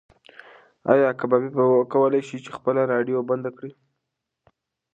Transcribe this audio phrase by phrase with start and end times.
[0.91, 3.71] ایا کبابي به وکولی شي چې خپله راډیو بنده کړي؟